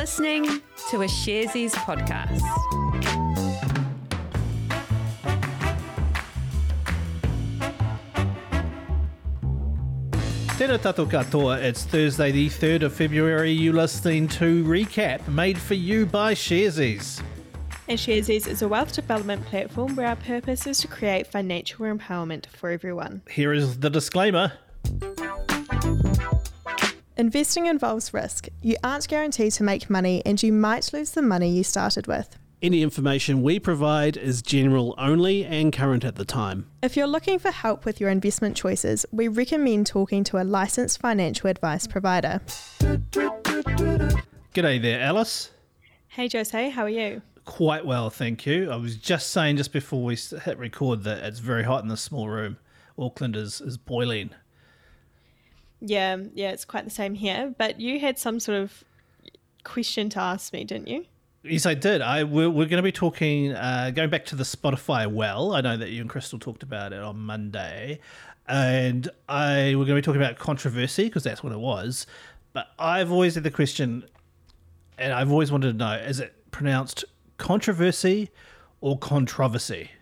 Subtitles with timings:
[0.00, 0.46] listening
[0.88, 2.40] to a Sharesies podcast.
[10.56, 13.52] Tēnā tātou katoa, it's Thursday the 3rd of February.
[13.52, 17.20] You're listening to Recap, made for you by Sharesies.
[17.86, 22.46] And Sharesies is a wealth development platform where our purpose is to create financial empowerment
[22.46, 23.20] for everyone.
[23.28, 24.54] Here is the disclaimer.
[27.20, 28.48] Investing involves risk.
[28.62, 32.38] You aren't guaranteed to make money and you might lose the money you started with.
[32.62, 36.70] Any information we provide is general only and current at the time.
[36.82, 40.98] If you're looking for help with your investment choices, we recommend talking to a licensed
[40.98, 42.40] financial advice provider.
[44.54, 45.50] G'day there, Alice.
[46.08, 47.20] Hey Jose, how are you?
[47.44, 48.70] Quite well, thank you.
[48.70, 52.00] I was just saying just before we hit record that it's very hot in this
[52.00, 52.56] small room.
[52.98, 54.30] Auckland is, is boiling.
[55.80, 57.54] Yeah, yeah, it's quite the same here.
[57.56, 58.84] But you had some sort of
[59.64, 61.06] question to ask me, didn't you?
[61.42, 62.02] Yes, I did.
[62.02, 65.54] I we're, we're going to be talking, uh, going back to the Spotify well.
[65.54, 68.00] I know that you and Crystal talked about it on Monday,
[68.46, 72.06] and I we're going to be talking about controversy because that's what it was.
[72.52, 74.04] But I've always had the question,
[74.98, 77.06] and I've always wanted to know: is it pronounced
[77.38, 78.30] controversy
[78.82, 79.92] or controversy?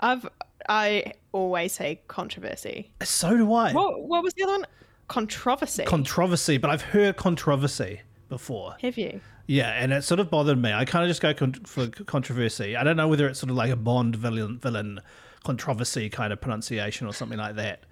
[0.00, 0.28] I've
[0.68, 2.90] I always say controversy.
[3.02, 3.72] So do I.
[3.72, 4.66] What what was the other one?
[5.08, 5.84] Controversy.
[5.84, 8.76] Controversy, but I've heard controversy before.
[8.82, 9.20] Have you?
[9.46, 10.72] Yeah, and it sort of bothered me.
[10.72, 12.76] I kind of just go con- for controversy.
[12.76, 15.00] I don't know whether it's sort of like a Bond villain, villain
[15.42, 17.84] controversy kind of pronunciation or something like that.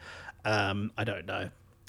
[0.44, 1.48] Um, I don't know.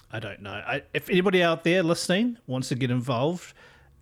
[0.09, 0.51] I don't know.
[0.51, 3.53] I, if anybody out there listening wants to get involved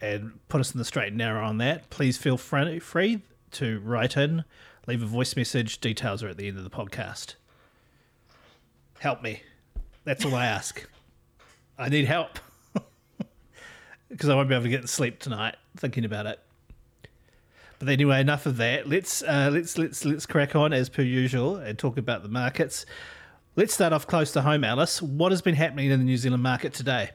[0.01, 3.79] and put us in the straight and narrow on that, please feel free, free to
[3.79, 4.43] write in,
[4.87, 5.79] leave a voice message.
[5.79, 7.35] Details are at the end of the podcast.
[8.99, 9.41] Help me.
[10.03, 10.87] That's all I ask.
[11.77, 12.39] I need help
[14.09, 16.39] because I won't be able to get to sleep tonight thinking about it.
[17.79, 18.87] But anyway, enough of that.
[18.87, 22.85] Let's uh, let's let's let's crack on as per usual and talk about the markets.
[23.57, 25.01] Let's start off close to home, Alice.
[25.01, 27.11] What has been happening in the New Zealand market today?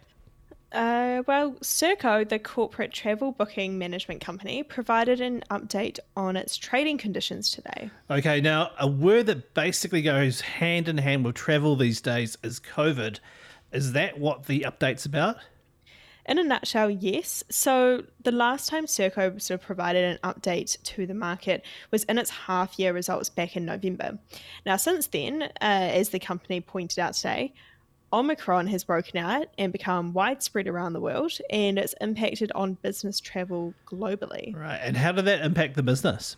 [0.72, 6.96] Uh, well, Serko, the corporate travel booking management company, provided an update on its trading
[6.96, 7.90] conditions today.
[8.08, 12.60] Okay, now a word that basically goes hand in hand with travel these days is
[12.60, 13.18] COVID.
[13.72, 15.38] Is that what the update's about?
[16.26, 17.42] In a nutshell, yes.
[17.50, 22.18] So the last time Serko sort of provided an update to the market was in
[22.18, 24.18] its half year results back in November.
[24.64, 27.52] Now, since then, uh, as the company pointed out today,
[28.12, 33.20] Omicron has broken out and become widespread around the world, and it's impacted on business
[33.20, 34.54] travel globally.
[34.56, 34.80] Right.
[34.82, 36.36] And how did that impact the business?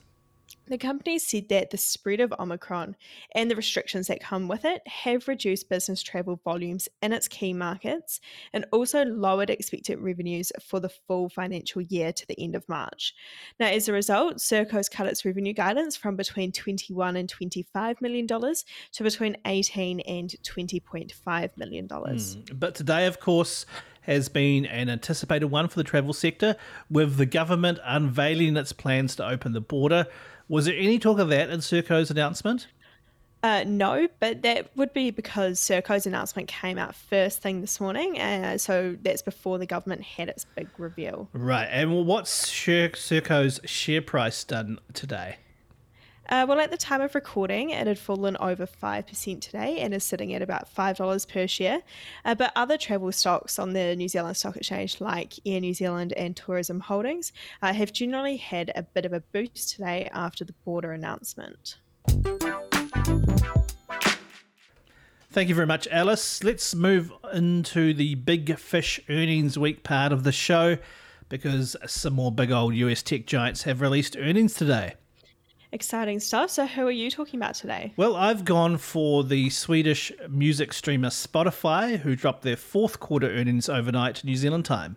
[0.66, 2.96] The company said that the spread of Omicron
[3.34, 7.52] and the restrictions that come with it have reduced business travel volumes in its key
[7.52, 8.20] markets
[8.52, 13.14] and also lowered expected revenues for the full financial year to the end of March.
[13.58, 18.26] Now, as a result, Serko's cut its revenue guidance from between 21 and 25 million
[18.26, 22.36] dollars to between 18 and 20.5 million dollars.
[22.36, 22.60] Mm.
[22.60, 23.66] But today, of course,
[24.02, 26.56] has been an anticipated one for the travel sector,
[26.90, 30.06] with the government unveiling its plans to open the border.
[30.48, 32.66] Was there any talk of that in Serko's announcement?
[33.42, 38.20] Uh, no, but that would be because Serko's announcement came out first thing this morning,
[38.20, 41.28] uh, so that's before the government had its big reveal.
[41.32, 45.38] Right, and what's Serko's share price done today?
[46.28, 50.04] Uh, well, at the time of recording, it had fallen over 5% today and is
[50.04, 51.82] sitting at about $5 per share.
[52.24, 56.12] Uh, but other travel stocks on the New Zealand Stock Exchange, like Air New Zealand
[56.12, 60.54] and Tourism Holdings, uh, have generally had a bit of a boost today after the
[60.64, 61.78] border announcement.
[65.30, 66.44] Thank you very much, Alice.
[66.44, 70.76] Let's move into the big fish earnings week part of the show
[71.28, 74.94] because some more big old US tech giants have released earnings today
[75.72, 76.50] exciting stuff.
[76.50, 77.92] So, who are you talking about today?
[77.96, 83.68] Well, I've gone for the Swedish music streamer Spotify, who dropped their fourth quarter earnings
[83.68, 84.96] overnight New Zealand time.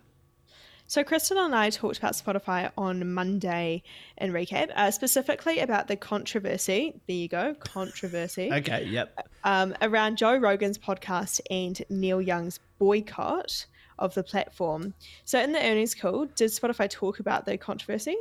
[0.88, 3.82] So, Kristen and I talked about Spotify on Monday
[4.18, 7.00] in recap, uh, specifically about the controversy.
[7.08, 8.52] There you go, controversy.
[8.52, 9.28] okay, yep.
[9.42, 13.66] Um, around Joe Rogan's podcast and Neil Young's boycott
[13.98, 14.94] of the platform.
[15.24, 18.16] So, in the earnings call, did Spotify talk about the controversy?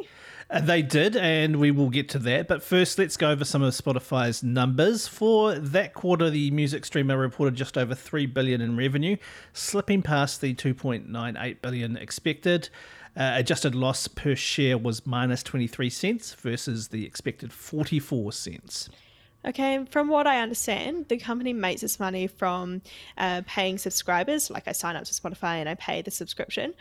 [0.49, 2.47] Uh, they did, and we will get to that.
[2.47, 5.07] But first, let's go over some of Spotify's numbers.
[5.07, 9.17] For that quarter, the music streamer reported just over three billion in revenue,
[9.53, 12.69] slipping past the 2.98 billion expected.
[13.17, 18.89] Uh, adjusted loss per share was minus 23 cents versus the expected 44 cents.
[19.47, 22.81] Okay, and from what I understand, the company makes its money from
[23.17, 24.49] uh, paying subscribers.
[24.49, 26.73] Like I sign up to Spotify and I pay the subscription,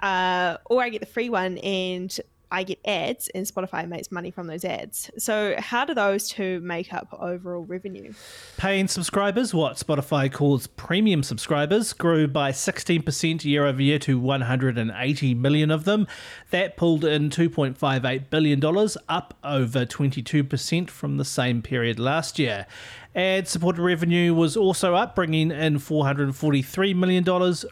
[0.00, 2.16] uh, or I get the free one and
[2.54, 5.10] I get ads, and Spotify makes money from those ads.
[5.18, 8.12] So, how do those two make up overall revenue?
[8.58, 15.34] Paying subscribers, what Spotify calls premium subscribers, grew by 16% year over year to 180
[15.34, 16.06] million of them.
[16.50, 18.64] That pulled in $2.58 billion,
[19.08, 22.68] up over 22% from the same period last year.
[23.16, 27.24] Ad supported revenue was also up, bringing in $443 million,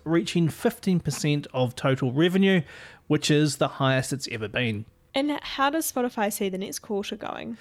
[0.04, 2.62] reaching 15% of total revenue,
[3.12, 4.86] which is the highest it's ever been.
[5.14, 7.58] And how does Spotify see the next quarter going?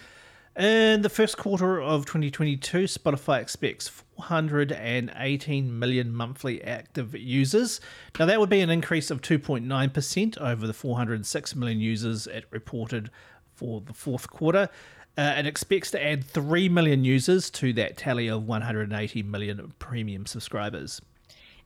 [0.57, 7.81] In the first quarter of 2022, Spotify expects 418 million monthly active users.
[8.17, 13.11] Now, that would be an increase of 2.9% over the 406 million users it reported
[13.53, 14.69] for the fourth quarter.
[15.17, 20.25] Uh, it expects to add 3 million users to that tally of 180 million premium
[20.25, 21.01] subscribers.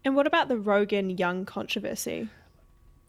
[0.03, 2.29] And what about the Rogan Young controversy?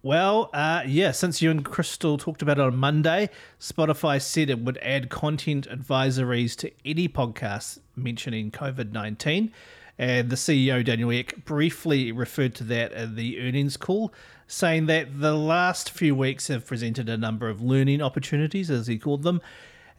[0.06, 4.61] Well, uh, yeah, since you and Crystal talked about it on Monday, Spotify said it
[4.61, 9.53] would add content advisories to any podcast mentioning COVID 19.
[9.99, 14.14] And the CEO, Daniel Ek, briefly referred to that in the earnings call,
[14.47, 19.00] saying that the last few weeks have presented a number of learning opportunities, as he
[19.00, 19.41] called them.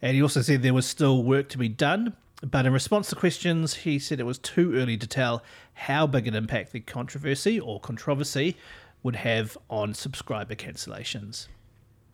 [0.00, 2.14] And he also said there was still work to be done.
[2.42, 5.42] But in response to questions, he said it was too early to tell
[5.74, 8.56] how big an impact the controversy or controversy
[9.02, 11.48] would have on subscriber cancellations.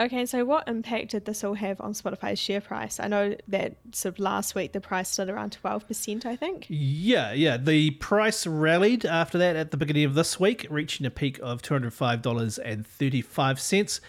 [0.01, 2.99] Okay, so what impact did this all have on Spotify's share price?
[2.99, 6.67] I know that sort of last week the price stood around 12%, I think.
[6.69, 7.57] Yeah, yeah.
[7.57, 11.63] The price rallied after that at the beginning of this week, reaching a peak of
[11.63, 14.01] $205.35.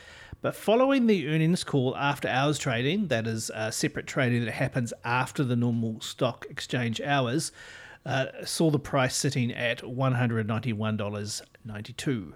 [0.42, 4.92] But following the earnings call after hours trading, that is uh, separate trading that happens
[5.04, 7.52] after the normal stock exchange hours,
[8.08, 12.34] uh, saw the price sitting at $191.92.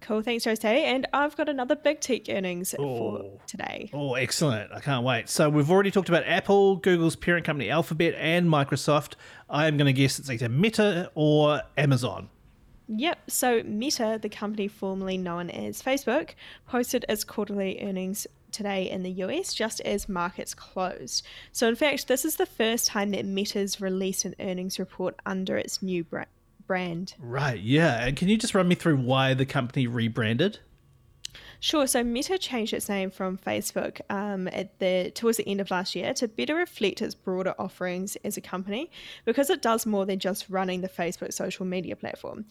[0.00, 0.58] Cool, thanks, Rose.
[0.64, 3.40] And I've got another big tech earnings for Oh.
[3.46, 3.90] today.
[3.92, 4.72] Oh, excellent.
[4.72, 5.28] I can't wait.
[5.28, 9.14] So, we've already talked about Apple, Google's parent company Alphabet, and Microsoft.
[9.50, 12.30] I am going to guess it's either Meta or Amazon.
[12.88, 16.30] Yep, so Meta, the company formerly known as Facebook,
[16.66, 21.22] posted its quarterly earnings today in the US just as markets closed.
[21.52, 25.58] So, in fact, this is the first time that Meta's released an earnings report under
[25.58, 26.24] its new bra-
[26.68, 27.14] brand.
[27.18, 28.06] Right, yeah.
[28.06, 30.60] And can you just run me through why the company rebranded?
[31.60, 31.88] Sure.
[31.88, 35.96] So Meta changed its name from Facebook um, at the towards the end of last
[35.96, 38.92] year to better reflect its broader offerings as a company,
[39.24, 42.44] because it does more than just running the Facebook social media platform.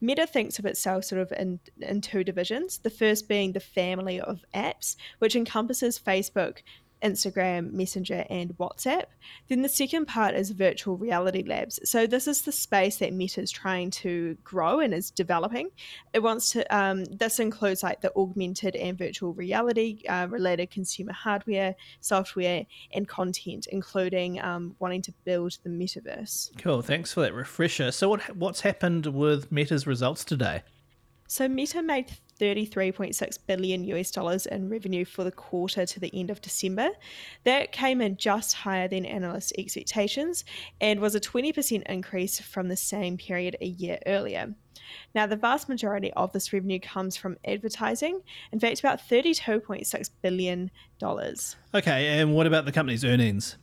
[0.00, 2.78] Meta thinks of itself sort of in in two divisions.
[2.78, 6.58] The first being the family of apps, which encompasses Facebook.
[7.02, 9.04] Instagram, Messenger, and WhatsApp.
[9.48, 11.78] Then the second part is virtual reality labs.
[11.88, 15.70] So this is the space that Meta is trying to grow and is developing.
[16.12, 16.76] It wants to.
[16.76, 23.08] Um, this includes like the augmented and virtual reality uh, related consumer hardware, software, and
[23.08, 26.50] content, including um, wanting to build the metaverse.
[26.58, 26.82] Cool.
[26.82, 27.92] Thanks for that refresher.
[27.92, 30.62] So, what what's happened with Meta's results today?
[31.32, 36.28] So Meta made 33.6 billion US dollars in revenue for the quarter to the end
[36.28, 36.90] of December.
[37.44, 40.44] That came in just higher than analyst expectations
[40.78, 44.54] and was a 20% increase from the same period a year earlier.
[45.14, 48.20] Now, the vast majority of this revenue comes from advertising.
[48.52, 50.70] In fact, about $32.6 billion.
[51.02, 53.56] Okay, and what about the company's earnings?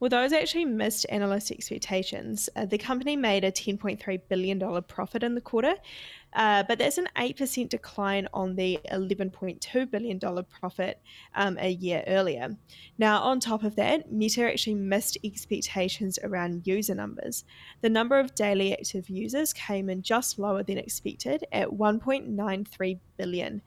[0.00, 2.48] Well, those actually missed analyst expectations.
[2.56, 5.74] Uh, the company made a $10.3 billion profit in the quarter,
[6.32, 10.20] uh, but that's an 8% decline on the $11.2 billion
[10.60, 11.00] profit
[11.34, 12.56] um, a year earlier.
[12.98, 17.44] Now, on top of that, Meta actually missed expectations around user numbers.
[17.80, 23.62] The number of daily active users came in just lower than expected at 1.93 billion.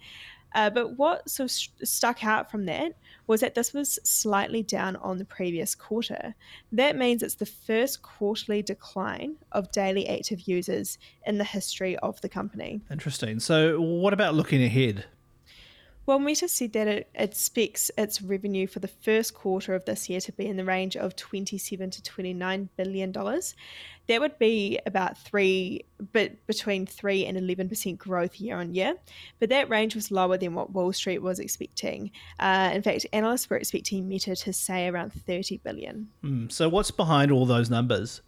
[0.54, 2.94] Uh, but what sort of st- stuck out from that
[3.28, 6.36] was that this was slightly down on the previous quarter.
[6.72, 12.20] That means it's the first quarterly decline of daily active users in the history of
[12.22, 12.82] the company.
[12.92, 13.40] Interesting.
[13.40, 15.06] So, what about looking ahead?
[16.06, 20.20] Well, Meta said that it expects its revenue for the first quarter of this year
[20.22, 23.56] to be in the range of 27 to 29 billion dollars.
[24.08, 28.96] That would be about three, but between three and 11 percent growth year on year.
[29.40, 32.12] But that range was lower than what Wall Street was expecting.
[32.38, 36.10] Uh, in fact, analysts were expecting Meta to say around 30 billion.
[36.22, 38.22] Hmm, so, what's behind all those numbers?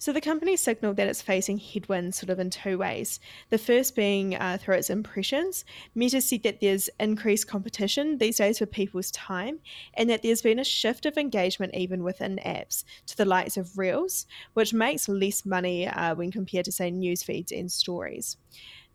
[0.00, 3.18] So the company signalled that it's facing headwinds sort of in two ways.
[3.50, 5.64] The first being uh, through its impressions.
[5.94, 9.58] Meta said that there's increased competition these days for people's time
[9.94, 13.76] and that there's been a shift of engagement even within apps to the likes of
[13.76, 18.36] Reels, which makes less money uh, when compared to, say, news feeds and stories.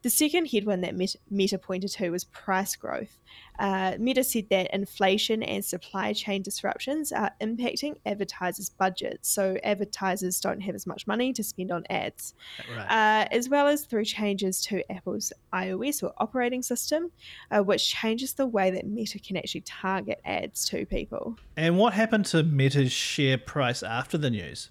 [0.03, 0.95] The second headwind that
[1.31, 3.17] Meta pointed to was price growth.
[3.57, 10.41] Uh, Meta said that inflation and supply chain disruptions are impacting advertisers' budgets, so advertisers
[10.41, 12.33] don't have as much money to spend on ads,
[12.75, 13.24] right.
[13.24, 17.10] uh, as well as through changes to Apple's iOS or operating system,
[17.51, 21.38] uh, which changes the way that Meta can actually target ads to people.
[21.55, 24.69] And what happened to Meta's share price after the news?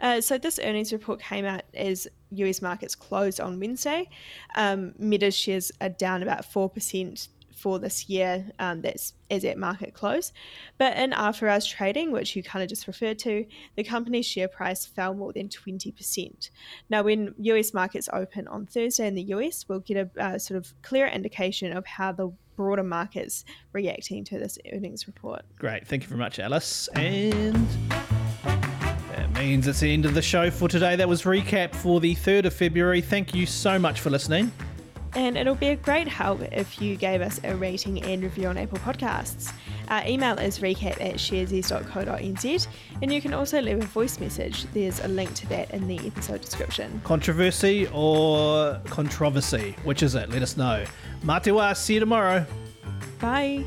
[0.00, 4.08] Uh, so this earnings report came out as US markets closed on Wednesday.
[4.56, 8.46] Um, Meta shares are down about four percent for this year.
[8.58, 10.32] Um, that's as at market close.
[10.78, 13.44] But in after hours trading, which you kind of just referred to,
[13.76, 16.50] the company's share price fell more than 20%.
[16.88, 20.56] Now, when US markets open on Thursday in the US, we'll get a uh, sort
[20.56, 25.42] of clear indication of how the broader markets reacting to this earnings report.
[25.58, 25.86] Great.
[25.86, 26.88] Thank you very much, Alice.
[26.94, 27.68] And
[29.38, 30.96] means it's the end of the show for today.
[30.96, 33.00] That was recap for the 3rd of February.
[33.00, 34.50] Thank you so much for listening.
[35.14, 38.58] And it'll be a great help if you gave us a rating and review on
[38.58, 39.52] Apple Podcasts.
[39.88, 42.66] Our email is recap at sharesies.co.nz,
[43.00, 44.64] and you can also leave a voice message.
[44.74, 47.00] There's a link to that in the episode description.
[47.04, 49.74] Controversy or controversy?
[49.84, 50.30] Which is it?
[50.30, 50.84] Let us know.
[51.22, 52.44] Matewa, see you tomorrow.
[53.18, 53.64] Bye.